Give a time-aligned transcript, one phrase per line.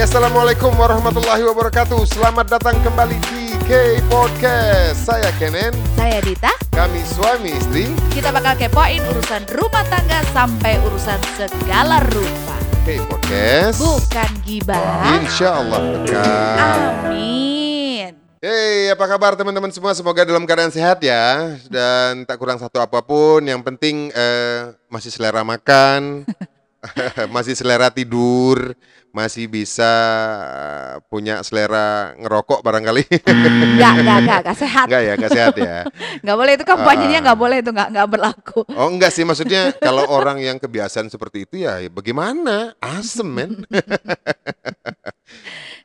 [0.00, 2.08] Assalamualaikum warahmatullahi wabarakatuh.
[2.08, 7.84] Selamat datang kembali di K Podcast Saya Kenen, Saya Dita, kami suami istri.
[8.08, 12.56] Kita bakal kepoin urusan rumah tangga sampai urusan segala rupa.
[12.88, 15.20] K Podcast Bukan gibah.
[15.20, 18.16] Insya Allah dekat Amin.
[18.40, 19.92] Hey, apa kabar teman-teman semua?
[19.92, 21.60] Semoga dalam keadaan sehat ya.
[21.68, 23.44] Dan tak kurang satu apa pun.
[23.44, 26.24] Yang penting eh, masih selera makan.
[27.34, 28.72] Masih selera tidur
[29.10, 29.90] Masih bisa
[30.38, 34.86] eh, punya selera ngerokok barangkali Enggak, enggak, enggak, enggak sehat.
[34.86, 35.76] Enggak ya, enggak sehat ya
[36.22, 37.22] Enggak boleh itu kampanyenya Ah.
[37.26, 38.60] enggak boleh itu enggak enggak berlaku.
[38.70, 42.78] Oh enggak sih maksudnya kalau orang yang kebiasaan seperti itu ya, ya bagaimana?
[42.78, 43.52] Asem men.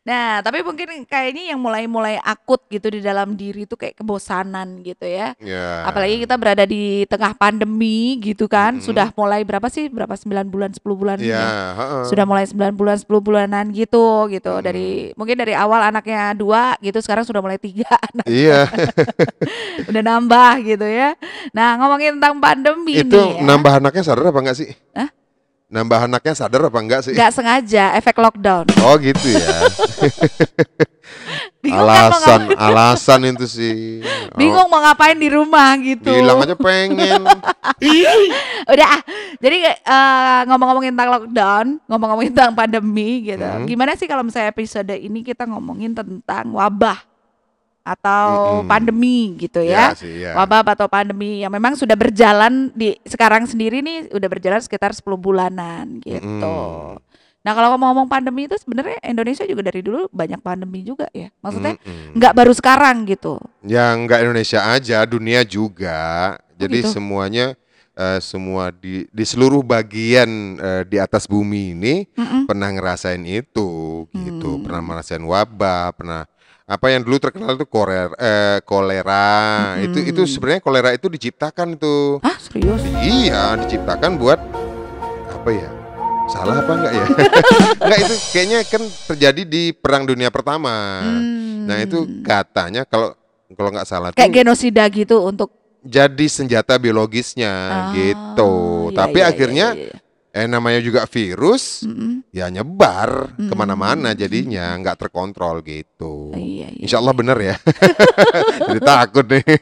[0.06, 5.02] Nah, tapi mungkin kayaknya yang mulai-mulai akut gitu di dalam diri itu kayak kebosanan gitu
[5.02, 5.34] ya.
[5.42, 5.82] ya.
[5.82, 8.78] Apalagi kita berada di tengah pandemi gitu kan.
[8.78, 8.86] Mm-mm.
[8.86, 9.90] Sudah mulai berapa sih?
[9.90, 12.04] Berapa 9 bulan, 10 bulan Ya, heeh.
[12.06, 14.62] sudah mulai 9 bulan 10 bulanan gitu gitu Hmm.
[14.62, 18.70] dari mungkin dari awal anaknya dua gitu sekarang sudah mulai tiga anak Iya,
[19.90, 21.18] udah nambah gitu ya
[21.50, 24.70] nah ngomongin tentang pandemi itu nih ya, nambah anaknya sadar apa enggak sih?
[24.94, 25.10] Hah?
[25.66, 27.14] Nambah anaknya sadar apa enggak sih?
[27.18, 29.66] nggak sengaja efek lockdown Oh gitu ya.
[31.66, 34.06] kan alasan, alasan itu sih.
[34.06, 37.26] Oh, bingung mau ngapain di rumah gitu bilang aja pengen.
[38.72, 39.02] udah ah.
[39.42, 43.66] jadi eh, ngomong-ngomongin tentang lockdown ngomong-ngomongin tentang pandemi gitu Hmm.
[43.66, 46.98] gimana sih kalau misalnya episode ini kita ngomongin tentang wabah
[47.86, 48.68] atau Mm-mm.
[48.68, 50.34] pandemi gitu ya sih, ya.
[50.34, 55.06] wabah atau pandemi yang memang sudah berjalan di sekarang sendiri nih udah berjalan sekitar 10
[55.22, 56.26] bulanan gitu.
[56.26, 56.98] Mm-mm.
[57.46, 61.30] Nah, kalau ngomong pandemi itu sebenarnya Indonesia juga dari dulu banyak pandemi juga ya.
[61.46, 62.18] Maksudnya Mm-mm.
[62.18, 63.38] nggak baru sekarang gitu.
[63.62, 66.02] Yang enggak Indonesia aja, dunia juga.
[66.58, 66.90] Jadi gitu?
[66.90, 67.54] semuanya
[67.94, 72.50] eh, semua di di seluruh bagian eh, di atas bumi ini Mm-mm.
[72.50, 74.64] pernah ngerasain itu gitu, Hmm.
[74.66, 76.26] pernah ngerasain wabah, pernah
[76.66, 79.78] apa yang dulu terkenal itu koler, eh, kolera.
[79.78, 80.32] Itu itu Mm-mm.
[80.34, 82.18] sebenarnya kolera itu diciptakan itu.
[82.26, 82.82] Ah, serius?
[82.98, 84.42] Iya, diciptakan buat
[85.30, 85.70] apa ya?
[86.26, 87.06] Salah apa enggak ya?
[87.86, 88.82] enggak itu kayaknya kan
[89.14, 91.06] terjadi di Perang Dunia Pertama.
[91.06, 91.70] Hmm.
[91.70, 93.14] Nah, itu katanya kalau
[93.54, 95.54] kalau nggak salah kayak tuh genosida gitu untuk
[95.86, 98.54] jadi senjata biologisnya Ah, gitu.
[98.90, 99.98] iya, Tapi iya, akhirnya iya, iya.
[100.36, 102.28] Eh namanya juga virus Mm-mm.
[102.30, 103.48] ya nyebar Hmm.
[103.48, 106.36] ke mana-mana jadinya nggak terkontrol gitu.
[106.36, 106.84] Iya, iya.
[106.84, 107.56] Insya Allah bener ya.
[108.68, 109.44] Jadi takut nih.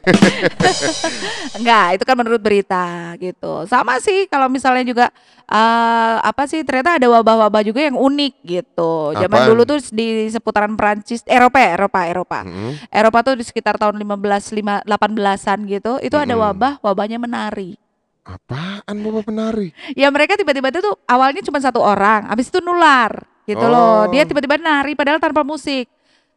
[1.54, 2.84] Enggak, itu kan menurut berita
[3.16, 3.62] gitu.
[3.64, 5.06] Sama sih kalau misalnya juga
[5.44, 9.14] eh apa sih ternyata ada wabah-wabah juga yang unik gitu.
[9.14, 9.50] Zaman Apaan?
[9.52, 12.38] dulu tuh di seputaran Perancis, Eropa, ya, Eropa, Eropa.
[12.42, 12.90] Mm-mm.
[12.90, 16.44] Eropa tuh di sekitar tahun 15 lima- 18-an gitu, itu ada Mm-mm.
[16.50, 17.78] wabah, wabahnya menari.
[18.24, 19.68] Apaan bapak penari?
[19.92, 24.08] Ya mereka tiba-tiba itu tuh awalnya cuma satu orang, habis itu nular gitu loh.
[24.08, 24.12] Oh.
[24.12, 25.86] Dia tiba-tiba nari padahal tanpa musik.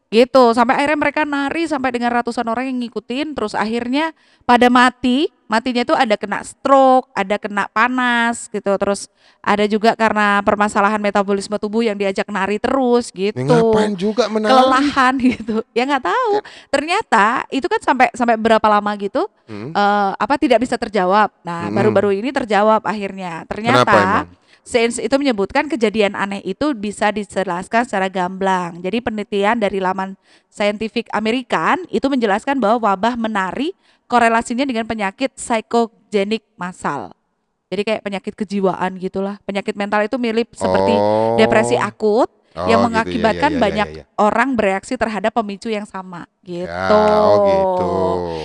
[0.08, 4.16] Gitu, sampai akhirnya mereka nari sampai dengan ratusan orang yang ngikutin, terus akhirnya
[4.48, 5.32] pada mati.
[5.48, 9.08] Matinya itu ada kena stroke, ada kena panas gitu, terus
[9.40, 14.52] ada juga karena permasalahan metabolisme tubuh yang diajak nari terus Ya, gitu ngapain juga menari?
[14.52, 15.56] kelelahan gitu.
[15.72, 16.32] Ya nggak tahu.
[16.68, 19.72] Ternyata itu kan sampai sampai berapa lama gitu Hmm?
[19.72, 21.32] eh, apa tidak bisa terjawab.
[21.42, 21.74] Nah Mm-mm.
[21.74, 23.48] baru-baru ini terjawab akhirnya.
[23.48, 24.28] Ternyata
[24.60, 28.84] sains itu menyebutkan kejadian aneh itu bisa dijelaskan secara gamblang.
[28.84, 30.20] Jadi penelitian dari laman
[30.52, 33.72] Scientific American itu menjelaskan bahwa wabah menari
[34.08, 37.14] korelasinya dengan penyakit psikogenik massal
[37.68, 41.36] jadi kayak penyakit kejiwaan gitulah penyakit mental itu mirip seperti Oh.
[41.36, 44.04] depresi akut Oh, yang gitu, ya, mengakibatkan ya, ya, banyak ya, ya.
[44.18, 46.66] orang bereaksi terhadap pemicu yang sama gitu.
[46.66, 47.90] Ya, oh gitu.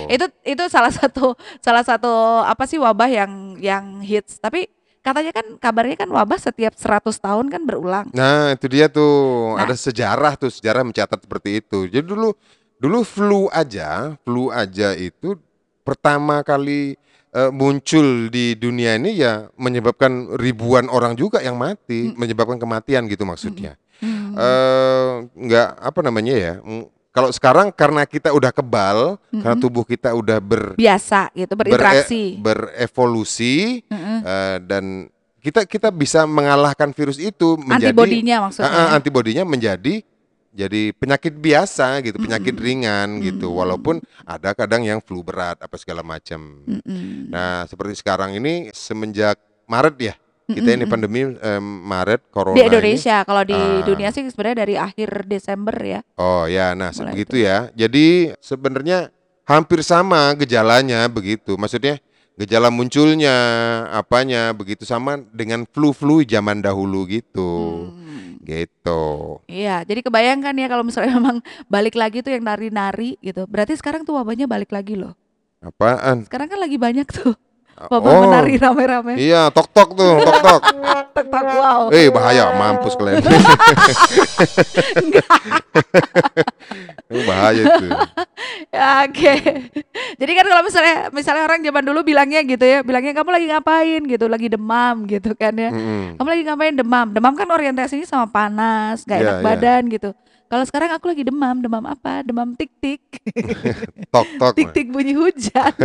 [0.05, 4.37] Itu itu salah satu salah satu apa sih wabah yang yang hits.
[4.37, 4.69] Tapi
[5.01, 8.05] katanya kan kabarnya kan wabah setiap 100 tahun kan berulang.
[8.13, 9.57] Nah, itu dia tuh.
[9.57, 9.65] Nah.
[9.65, 11.89] Ada sejarah tuh, sejarah mencatat seperti itu.
[11.89, 12.37] Jadi dulu
[12.77, 15.41] dulu flu aja, flu aja itu
[15.83, 16.95] pertama kali
[17.29, 23.27] eh, muncul di dunia ini ya menyebabkan ribuan orang juga yang mati, menyebabkan kematian gitu
[23.27, 23.75] maksudnya.
[24.03, 24.35] Hmm.
[24.35, 26.53] eh nggak apa namanya ya?
[27.13, 29.61] Kalau sekarang karena kita udah kebal, karena Mm-mm.
[29.61, 32.41] tubuh kita udah ber Biasa gitu berinteraksi.
[32.41, 34.19] berevolusi Mm-mm.
[34.25, 34.83] eh, dan
[35.43, 38.73] kita kita bisa mengalahkan virus itu menjadi Antibodinya maksudnya.
[38.73, 40.01] Ah, antibodinya menjadi
[40.53, 42.65] jadi penyakit biasa gitu, penyakit Mm-mm.
[42.69, 43.49] ringan gitu.
[43.49, 46.61] Walaupun ada kadang yang flu berat apa segala macam.
[47.27, 50.15] Nah, seperti sekarang ini semenjak Maret ya.
[50.43, 52.69] Kita ini pandemi em, Maret corona di ini.
[52.69, 53.81] Indonesia kalau di Ah.
[53.81, 55.99] dunia sih sebenarnya dari akhir Desember ya.
[56.19, 57.71] Oh ya, nah Mulai begitu ya.
[57.73, 59.07] Jadi sebenarnya
[59.47, 61.55] hampir sama gejalanya begitu.
[61.55, 61.97] Maksudnya
[62.35, 63.33] gejala munculnya
[63.95, 67.49] apanya begitu sama dengan flu-flu zaman dahulu gitu.
[67.89, 68.32] Hmm.
[68.43, 69.03] Gitu.
[69.47, 71.39] Iya, jadi kebayangkan ya kalau misalnya memang
[71.71, 73.47] balik lagi tuh yang nari-nari gitu.
[73.47, 75.15] Berarti sekarang tuh wabahnya balik lagi loh.
[75.63, 76.27] Apaan?
[76.27, 77.33] Sekarang kan lagi banyak tuh
[77.73, 79.17] wabah Oh, menari rame-rame.
[79.17, 80.61] iya, tok-tok tuh, tok-tok.
[81.15, 81.89] Tek wow.
[81.93, 83.21] Eh, bahaya, mampus kalian.
[87.29, 87.89] Bahaya tuh.
[88.73, 89.33] Ya, Oke.
[90.23, 94.01] Jadi kan kalau misalnya misalnya orang zaman dulu bilangnya gitu ya, bilangnya kamu lagi ngapain
[94.07, 95.67] gitu, lagi demam gitu kan ya.
[95.67, 96.15] Mm-mm.
[96.15, 97.07] Kamu lagi ngapain demam?
[97.11, 99.43] Demam kan orientasinya sama panas, gak Iya, enak iya.
[99.43, 100.09] badan gitu.
[100.47, 102.23] Kalau sekarang aku lagi demam, demam apa?
[102.23, 103.03] Demam tik-tik.
[104.15, 104.55] Tok-tok.
[104.55, 105.75] Tik-tik bunyi hujan.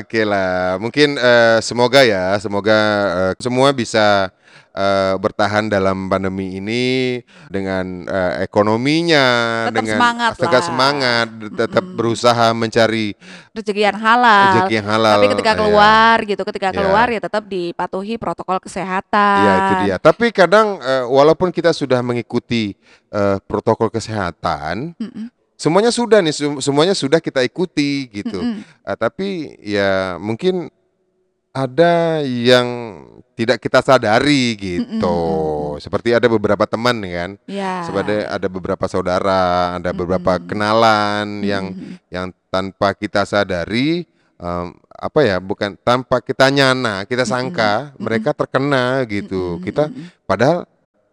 [0.00, 2.78] Oke lah, mungkin eh, semoga ya, semoga
[3.12, 4.32] eh, semua bisa
[4.78, 9.26] eh, bertahan dalam pandemi ini dengan eh, ekonominya,
[9.66, 13.18] Tetap dengan semangat tetap semangat, tetap berusaha mencari
[13.50, 14.44] Rezeki yang halal.
[14.54, 15.18] rezeki yang halal.
[15.18, 15.58] Tapi ketika ya.
[15.58, 16.76] keluar gitu, ketika Iya.
[16.78, 19.38] keluar ya tetap dipatuhi protokol kesehatan.
[19.40, 19.96] Iya itu dia.
[19.98, 22.78] Tapi kadang eh, walaupun kita sudah mengikuti
[23.08, 28.38] eh, protokol kesehatan, Mm-mm, semuanya sudah nih, sem- semuanya sudah kita ikuti gitu.
[28.38, 28.62] mm-mm.
[28.84, 29.28] Eh, tapi
[29.58, 30.70] ya mungkin
[31.58, 32.66] ada yang
[33.34, 35.02] tidak kita sadari gitu.
[35.02, 35.82] Mm-mm.
[35.82, 37.86] Seperti ada beberapa teman kan, Ya.
[37.86, 40.46] seperti ada beberapa saudara, ada beberapa Mm-mm.
[40.50, 41.98] kenalan yang Mm-mm.
[42.10, 44.06] yang tanpa kita sadari
[44.38, 44.66] em,
[44.98, 47.30] apa ya, bukan tanpa kita nyana, kita Mm-mm.
[47.30, 48.02] sangka Mm-mm.
[48.02, 49.58] mereka terkena gitu.
[49.58, 49.64] Mm-mm.
[49.66, 49.86] Kita
[50.26, 50.66] padahal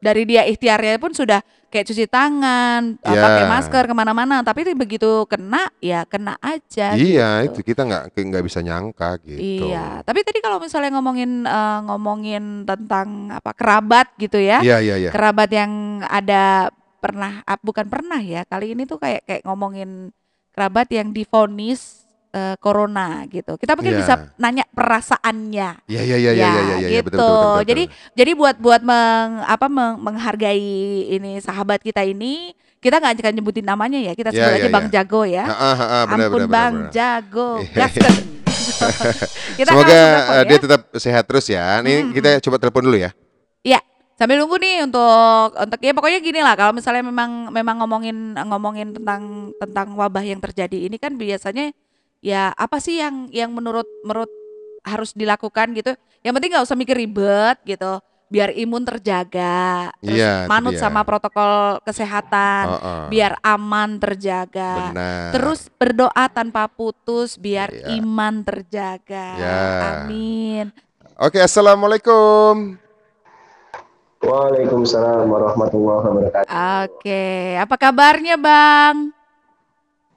[0.06, 1.42] dari dia ikhtiarnya pun sudah
[1.74, 3.20] kayak cuci tangan, uh, Ya.
[3.26, 6.94] pakai masker ke mana-mana, tapi begitu kena ya kena aja.
[6.94, 7.58] iya gitu.
[7.66, 9.66] itu kita nggak nggak bisa nyangka gitu.
[9.74, 14.96] Iya, tapi tadi kalau misalnya ngomongin eh, ngomongin tentang apa kerabat gitu ya, Iya iya
[15.02, 15.12] iya.
[15.12, 16.70] kerabat yang ada
[17.02, 20.14] pernah, ah, bukan pernah ya, kali ini tuh kayak kayak ngomongin
[20.56, 22.05] kerabat yang divonis
[22.36, 23.56] eh, corona gitu.
[23.56, 24.00] Kita mungkin Iya.
[24.04, 25.88] bisa nanya perasaannya.
[25.88, 27.04] Iya iya iya iya Ya, iya iya iya, betul, gitu.
[27.08, 27.64] betul, betul, betul.
[27.66, 27.84] Jadi
[28.14, 30.76] jadi buat buat meng, apa meng- menghargai
[31.10, 34.70] ini sahabat kita ini, kita nggak akan nyebutin namanya ya, kita Ya, sebut ya, aja
[34.70, 34.92] Bang ya.
[34.94, 35.44] Jago ya.
[35.48, 36.74] Ah, benar, Ampun Bang.
[36.92, 37.72] Jago, Iya.
[37.74, 38.14] gasken.
[39.58, 40.44] kita Semoga telepon eh, ya.
[40.46, 41.64] dia tetap sehat terus ya.
[41.80, 42.14] Nih Mm-mm.
[42.14, 43.12] kita coba telepon dulu ya.
[43.62, 43.80] Iya,
[44.14, 48.94] sambil nunggu nih untuk untuk ya pokoknya gini lah kalau misalnya memang memang ngomongin ngomongin
[48.94, 49.22] tentang
[49.58, 51.74] tentang wabah yang terjadi ini kan biasanya
[52.26, 54.34] ya apa sih yang yang menurut menurut
[54.82, 55.94] harus dilakukan gitu.
[56.26, 58.02] Yang penting nggak usah mikir ribet gitu.
[58.26, 63.06] Biar imun terjaga, terus Iya, manut sama protokol kesehatan, Oh, oh.
[63.06, 64.90] biar aman terjaga.
[64.90, 65.30] Benar.
[65.30, 68.02] Terus berdoa tanpa putus biar Iya.
[68.02, 69.28] iman terjaga.
[69.38, 69.62] Ya.
[70.02, 70.74] Amin.
[71.22, 72.82] Oke, assalamualaikum.
[74.26, 76.50] Waalaikumsalam warahmatullahi wabarakatuh.
[76.90, 77.26] Oke,
[77.62, 79.14] apa kabarnya Bang?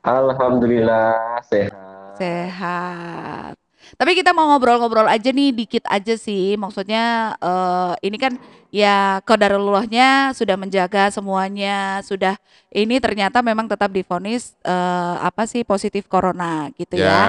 [0.00, 1.87] Alhamdulillah sehat.
[2.18, 3.54] Sehat.
[3.96, 6.58] Tapi kita mau ngobrol-ngobrol aja nih, dikit aja sih.
[6.60, 8.36] Maksudnya eh, ini kan
[8.68, 12.36] ya kodarullahnya sudah menjaga semuanya, sudah
[12.68, 17.06] ini ternyata memang tetap divonis eh, apa sih positif corona gitu ya.
[17.08, 17.22] Ya.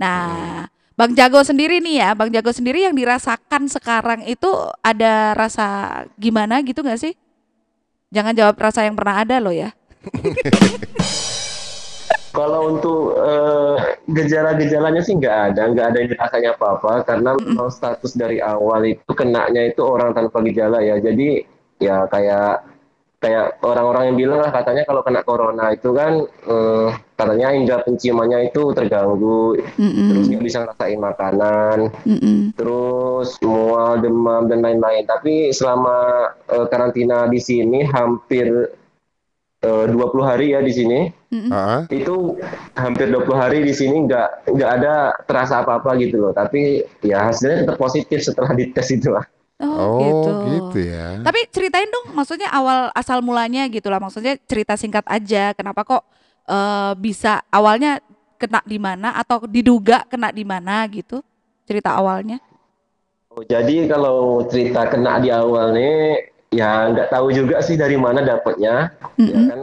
[0.00, 0.28] Nah,
[0.96, 4.48] Bang Jago sendiri nih ya, Bang Jago sendiri yang dirasakan sekarang itu
[4.80, 7.14] ada rasa gimana gitu nggak sih?
[8.08, 9.76] Jangan jawab rasa yang pernah ada loh ya.
[12.32, 13.76] Kalau untuk eh,
[14.12, 19.10] gejala-gejalanya sih nggak ada, nggak ada yang rasanya apa-apa karena memang status dari awal itu
[19.16, 21.00] kenanya itu orang tanpa gejala ya.
[21.00, 21.42] Jadi
[21.80, 22.68] ya kayak
[23.18, 26.88] kayak orang-orang yang bilang lah katanya kalau kena corona itu kan eh,
[27.18, 31.76] katanya indera penciumannya itu terganggu, terus nggak bisa ngerasain makanan,
[32.54, 35.02] terus mual, demam dan lain-lain.
[35.02, 38.70] Tapi selama eh, karantina di sini hampir
[39.60, 41.00] eh, 20 hari ya di sini.
[41.52, 41.84] Ah.
[41.92, 42.40] itu
[42.72, 47.68] hampir 20 hari di sini nggak nggak ada terasa apa-apa gitu loh tapi ya hasilnya
[47.68, 50.30] tetap positif setelah dites itu lah Oh, Oh, gitu.
[50.48, 51.18] gitu ya.
[51.18, 53.98] Tapi ceritain dong, maksudnya awal asal mulanya gitu lah.
[53.98, 55.50] Maksudnya cerita singkat aja.
[55.50, 56.06] Kenapa kok
[56.46, 57.98] eh, bisa awalnya
[58.38, 61.26] kena di mana atau diduga kena di mana gitu?
[61.66, 62.38] Cerita awalnya.
[63.34, 68.24] Oh, jadi kalau cerita kena di awal nih ya nggak tahu juga sih dari mana
[68.24, 68.92] dapatnya.
[69.20, 69.60] Ya Mm-mm, kan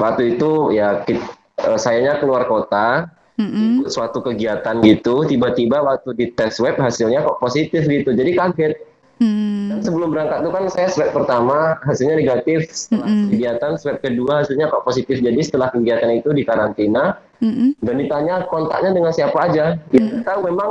[0.00, 1.22] waktu itu ya kit-
[1.60, 3.10] eh, sayanya keluar kota.
[3.40, 8.12] Ikut suatu kegiatan gitu tiba-tiba waktu di tes web hasilnya kok positif gitu.
[8.12, 8.72] Jadi kaget.
[9.16, 13.28] Mm, Dan sebelum berangkat itu kan saya swab pertama hasilnya negatif, setelah Mm-mm.
[13.32, 15.24] kegiatan swab kedua hasilnya kok positif.
[15.24, 19.80] Jadi setelah kegiatan itu di karantina mm-mm, dan ditanya kontaknya dengan siapa aja.
[19.88, 20.70] Ya nggak tahu memang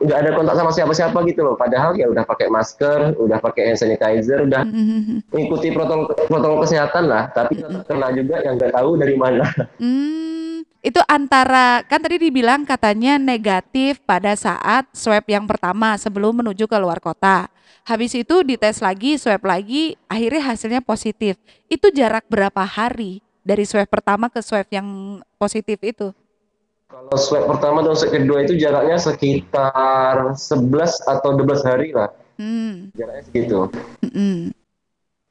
[0.00, 1.54] nggak ada kontak sama siapa-siapa gitu loh.
[1.60, 4.64] Padahal ya udah pakai masker, udah pakai hand sanitizer, udah
[5.32, 7.28] mengikuti protokol protokol kesehatan lah.
[7.30, 9.44] Tapi tetap kena juga yang nggak tahu dari mana.
[9.80, 10.64] mm.
[10.80, 16.76] itu antara kan tadi dibilang katanya negatif pada saat swab yang pertama sebelum menuju ke
[16.80, 17.52] luar kota.
[17.84, 21.36] Habis itu dites lagi, swab lagi, akhirnya hasilnya positif.
[21.68, 26.16] Itu jarak berapa hari dari swab pertama ke swab yang positif itu?
[26.90, 32.10] Kalau swab pertama dan swab kedua itu jaraknya sekitar 11 atau 12 hari lah.
[32.34, 32.90] Hmm.
[32.98, 33.70] Jaraknya segitu.
[34.02, 34.50] mm-mm.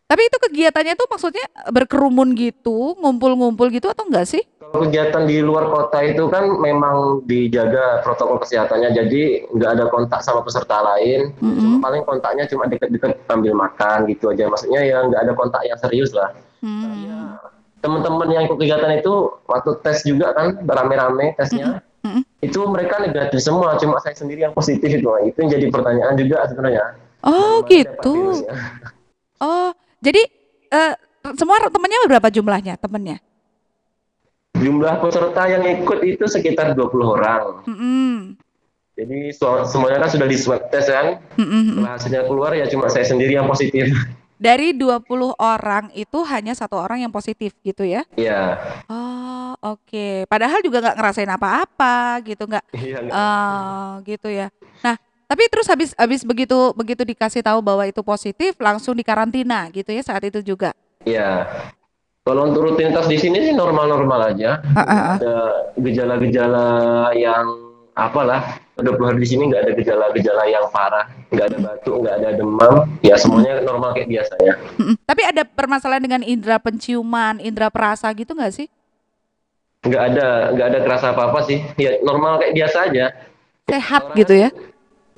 [0.09, 4.41] Tapi itu kegiatannya tuh maksudnya berkerumun gitu, ngumpul-ngumpul gitu atau enggak sih?
[4.57, 10.25] Kalau kegiatan di luar kota itu kan memang dijaga protokol kesehatannya, jadi nggak ada kontak
[10.25, 11.35] sama peserta lain.
[11.37, 11.59] Mm-mm.
[11.61, 14.49] Cuma paling kontaknya cuma deket-deket sambil makan gitu aja.
[14.49, 16.33] Maksudnya ya nggak ada kontak yang serius lah.
[16.63, 17.37] Hmm.
[17.79, 21.79] Teman-teman yang ikut kegiatan itu waktu tes juga kan berame-rame tesnya.
[22.03, 22.23] Mm-mm.
[22.43, 25.07] Itu mereka negatif semua, cuma saya sendiri yang positif itu.
[25.07, 26.95] Itu yang jadi pertanyaan juga sebenarnya.
[27.23, 28.13] Oh dapat gitu.
[28.15, 28.55] virusnya?
[29.39, 29.71] Oh,
[30.03, 30.19] jadi
[30.67, 30.93] eh,
[31.39, 33.23] semua temennya berapa jumlahnya temennya?
[34.59, 37.63] Jumlah peserta yang ikut itu sekitar 20 orang.
[37.63, 38.35] Mm-mm.
[38.99, 39.31] Jadi
[39.71, 41.23] semuanya kan sudah di swab test kan.
[41.39, 43.87] Setelah hasilnya keluar ya cuma saya sendiri yang positif.
[44.39, 48.07] Dari 20 orang itu hanya satu orang yang positif gitu ya?
[48.15, 48.55] Iya.
[48.87, 50.23] Oh, oke.
[50.31, 52.99] Padahal juga nggak ngerasain apa-apa gitu, nggak Iya.
[53.03, 54.47] eh gitu ya.
[54.79, 54.95] Nah,
[55.27, 59.99] tapi terus habis habis begitu begitu dikasih tahu bahwa itu positif, langsung dikarantina gitu ya
[60.07, 60.71] saat itu juga.
[61.03, 61.43] Iya.
[62.23, 64.63] Kalau untuk rutinitas di sini sih normal-normal aja.
[64.71, 65.35] Ada
[65.75, 68.59] gejala-gejala yang apalah.
[68.79, 71.11] 20 hari di sini nggak ada gejala-gejala yang parah.
[71.29, 72.73] Nggak ada batuk, nggak ada demam.
[73.03, 74.53] Ya semuanya normal kayak biasanya.
[74.79, 74.95] Mm-mm.
[75.03, 78.67] Tapi ada permasalahan dengan indera penciuman, indera perasa gitu nggak sih?
[79.83, 81.59] Nggak ada, nggak ada kerasa apa-apa sih.
[81.75, 83.05] Ya normal kayak biasa aja.
[83.67, 84.49] Sehat gitu ya?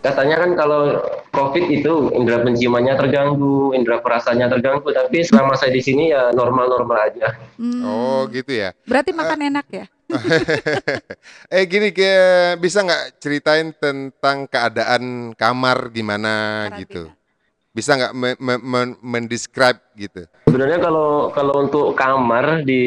[0.01, 0.97] Katanya kan kalau
[1.29, 4.89] COVID itu indera penciumannya terganggu, indera perasanya terganggu.
[4.89, 7.37] Tapi selama saya di sini ya normal-normal aja.
[7.61, 8.73] Hmm, Oh gitu ya.
[8.89, 9.85] Berarti makan enak ya?
[11.55, 12.11] eh gini ke
[12.57, 16.31] bisa nggak ceritain tentang keadaan kamar gimana
[16.67, 16.79] Karantina.
[16.79, 17.03] gitu?
[17.71, 20.27] Bisa nggak me- me- men- mendescribe gitu?
[20.43, 22.83] Sebenarnya kalau kalau untuk kamar di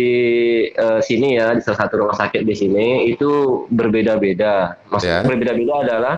[0.68, 4.76] eh, sini ya di salah satu rumah sakit di sini itu berbeda-beda.
[4.92, 5.26] Maksudnya Ya.
[5.26, 6.14] berbeda-beda adalah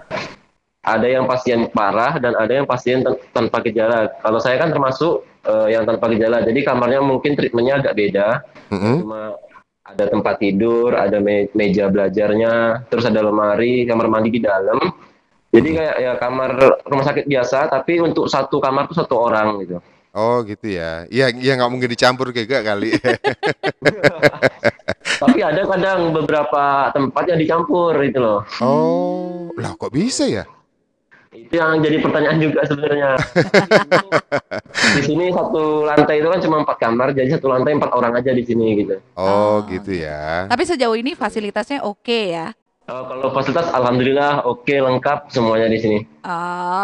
[0.82, 4.10] ada yang pasien parah dan ada yang pasien tan- tanpa gejala.
[4.18, 6.42] Kalau saya kan termasuk eh, yang tanpa gejala.
[6.42, 8.42] Jadi kamarnya mungkin treatmentnya agak beda.
[8.75, 9.06] Mm-mm.
[9.06, 9.38] Cuma
[9.87, 14.78] ada tempat tidur, ada me- meja belajarnya, terus ada lemari, kamar mandi di dalam.
[15.55, 16.50] Jadi kayak ya kamar
[16.85, 19.78] rumah sakit biasa, tapi untuk satu kamar tuh satu orang gitu.
[20.16, 21.05] Oh gitu ya.
[21.12, 22.97] Iya iya nggak mungkin dicampur juga kali.
[25.16, 28.40] Tapi ada kadang beberapa tempat yang dicampur itu loh.
[28.61, 30.45] oh lah kok bisa ya?
[31.33, 33.11] Itu yang jadi pertanyaan juga sebenarnya.
[34.97, 38.30] di sini satu lantai itu kan cuma empat kamar, jadi satu lantai empat orang aja
[38.33, 39.00] di sini gitu.
[39.18, 40.47] Oh Oh, gitu ya.
[40.50, 42.52] Tapi sejauh ini fasilitasnya oke ya?
[42.87, 45.99] Eh, kalau fasilitas alhamdulillah oke lengkap semuanya di sini.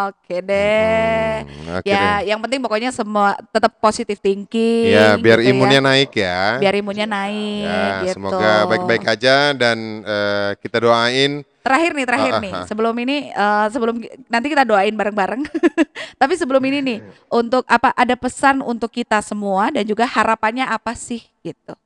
[0.03, 1.47] Oke deh.
[1.47, 2.27] Hmm, oke Ya, deh.
[2.27, 4.91] yang penting pokoknya semua tetap positif thinking.
[4.91, 5.55] Ya biar gitu ya.
[5.55, 6.59] imunnya naik ya.
[6.59, 8.19] biar imunnya naik Ya, gitu.
[8.19, 12.53] semoga baik-baik aja dan eh, kita doain Terakhir nih, terakhir Ah, ah, nih.
[12.53, 12.65] ah.
[12.67, 13.95] Sebelum ini eh, sebelum
[14.27, 15.43] nanti kita doain bareng-bareng.
[16.21, 16.99] Tapi sebelum ini nih,
[17.31, 21.79] untuk apa ada pesan untuk kita semua dan juga harapannya apa sih gitu.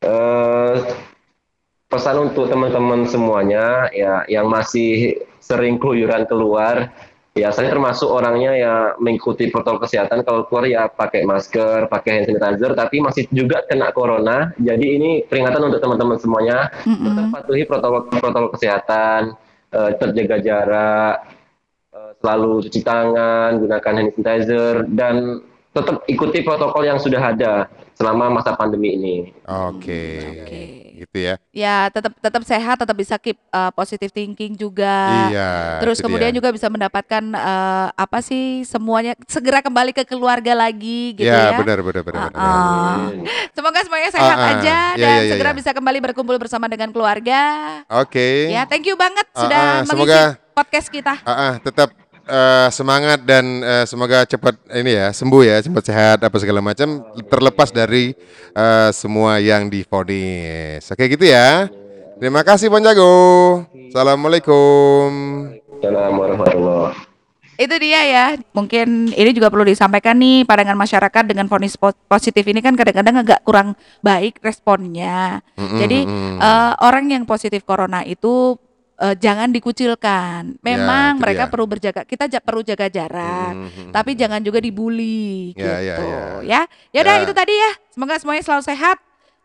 [0.00, 0.80] eh
[1.86, 6.90] pesan untuk teman-teman semuanya ya yang masih sering keluyuran keluar
[7.36, 12.26] ya saya termasuk orangnya ya mengikuti protokol kesehatan kalau keluar ya pakai masker pakai hand
[12.32, 17.06] sanitizer tapi masih juga kena corona jadi ini peringatan untuk teman-teman semuanya Mm-mm.
[17.06, 19.36] tetap patuhi protokol protokol kesehatan
[19.70, 21.16] eh, tetap jaga jarak
[21.92, 25.14] eh, selalu cuci tangan gunakan hand sanitizer dan
[25.76, 27.68] tetap ikuti protokol yang sudah ada
[28.00, 30.24] selama masa pandemi ini Oke.
[30.24, 30.85] Oke.
[30.96, 31.34] Gitu ya.
[31.52, 35.28] Ya, tetap tetap sehat, tetap bisa keep uh, positive thinking juga.
[35.28, 35.50] Iya.
[35.84, 36.38] Terus kemudian dia.
[36.40, 41.58] juga bisa mendapatkan uh, apa sih semuanya segera kembali ke keluarga lagi gitu ya, ya.
[41.60, 42.22] benar benar benar.
[42.32, 42.40] benar.
[42.40, 42.96] Ah.
[42.96, 43.28] Amin.
[43.52, 44.52] Semoga semuanya sehat Ah, ah.
[44.56, 45.58] aja Iya, dan iya, iya, segera iya.
[45.60, 47.40] bisa kembali berkumpul bersama dengan keluarga.
[48.00, 48.48] Oke.
[48.48, 51.14] Ya, thank you banget Ah, sudah ah, mengisi semoga- podcast kita.
[51.20, 51.92] Ah, ah, tetap
[52.26, 57.06] eh, semangat dan eh, semoga cepat ini ya sembuh ya cepat sehat apa segala macam
[57.30, 58.12] terlepas dari
[58.52, 60.82] eh, semua yang difonis.
[60.90, 61.70] Oke gitu ya.
[62.16, 63.64] Terima kasih Bang Jago.
[63.92, 65.08] Assalamualaikum.
[65.76, 66.96] Assalamualaikum warahmatullahi
[67.56, 68.26] Itu dia ya.
[68.52, 73.24] Mungkin ini juga perlu disampaikan nih pandangan masyarakat dengan vonis po- positif ini kan kadang-kadang
[73.24, 73.72] agak kurang
[74.04, 75.40] baik responnya.
[75.56, 76.04] Mm-mm, Jadi
[76.36, 78.60] eh, orang yang positif corona itu
[78.98, 80.56] eh, jangan dikucilkan.
[80.60, 81.52] Memang itu mereka dia.
[81.52, 83.52] perlu berjaga, kita ja- perlu jaga jarak.
[83.52, 83.90] Mm-mm.
[83.90, 86.02] Tapi jangan juga dibully Ya, gitu.
[86.02, 86.42] ya, ya.
[86.42, 86.60] Ya.
[86.90, 87.22] Ya udah Ya.
[87.22, 87.70] itu tadi ya.
[87.88, 88.96] Semoga semuanya selalu sehat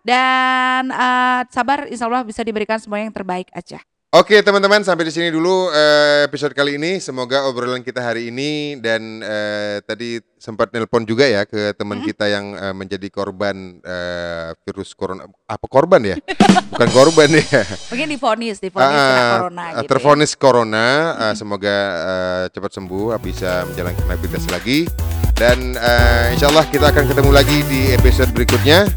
[0.01, 3.79] dan eh, sabar insya Allah bisa diberikan semua yang terbaik aja.
[4.11, 6.99] Oke teman-teman sampai di sini dulu eh, episode kali ini.
[6.99, 12.27] Semoga obrolan kita hari ini dan eh, tadi sempat nelpon juga ya ke teman kita
[12.27, 15.23] yang eh, menjadi korban eh, virus corona.
[15.47, 16.19] Apa korban ya?
[16.67, 17.63] Bukan korban ya.
[17.95, 19.79] Mungkin difonis, difonis kena Ah, corona gitu.
[19.79, 19.87] ya.
[19.87, 20.87] tervonis corona.
[21.15, 24.91] ah, semoga eh, cepat sembuh, bisa menjalankan aktivitas lagi.
[25.39, 28.91] Dan eh, insya Allah kita akan ketemu lagi di episode berikutnya.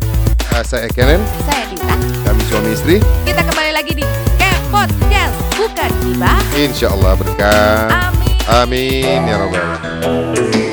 [0.51, 1.95] Ah, saya Kenen, Saya Dita.
[2.27, 2.97] kami suami istri.
[3.23, 4.03] Kita kembali lagi di
[4.75, 6.43] Podcast, bukan gibah.
[6.59, 8.11] Insya Allah berkah.
[8.11, 8.35] Amin.
[8.51, 10.64] Amin ya robbal alamin.